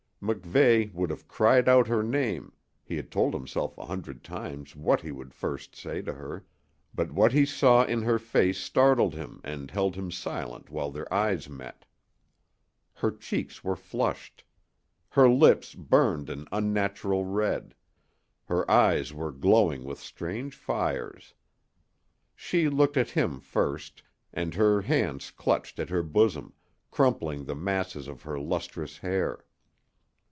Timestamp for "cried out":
1.27-1.87